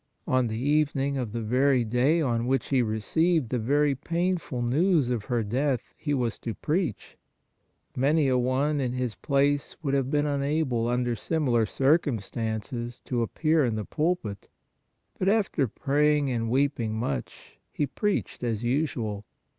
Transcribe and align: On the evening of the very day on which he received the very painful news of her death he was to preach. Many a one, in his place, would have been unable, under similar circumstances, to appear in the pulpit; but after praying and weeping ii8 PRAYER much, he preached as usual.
On 0.25 0.47
the 0.47 0.57
evening 0.57 1.15
of 1.19 1.31
the 1.31 1.43
very 1.43 1.83
day 1.85 2.21
on 2.23 2.47
which 2.47 2.69
he 2.69 2.81
received 2.81 3.49
the 3.49 3.59
very 3.59 3.93
painful 3.93 4.63
news 4.63 5.11
of 5.11 5.25
her 5.25 5.43
death 5.43 5.93
he 5.95 6.11
was 6.11 6.39
to 6.39 6.55
preach. 6.55 7.17
Many 7.95 8.27
a 8.27 8.35
one, 8.35 8.79
in 8.79 8.93
his 8.93 9.13
place, 9.13 9.77
would 9.83 9.93
have 9.93 10.09
been 10.09 10.25
unable, 10.25 10.87
under 10.87 11.15
similar 11.15 11.67
circumstances, 11.67 12.99
to 13.05 13.21
appear 13.21 13.63
in 13.63 13.75
the 13.75 13.85
pulpit; 13.85 14.47
but 15.19 15.29
after 15.29 15.67
praying 15.67 16.31
and 16.31 16.49
weeping 16.49 16.93
ii8 16.93 16.99
PRAYER 16.99 17.09
much, 17.11 17.59
he 17.71 17.85
preached 17.85 18.43
as 18.43 18.63
usual. 18.63 19.23